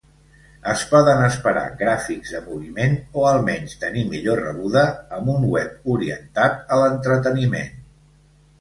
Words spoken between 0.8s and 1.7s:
poden esperar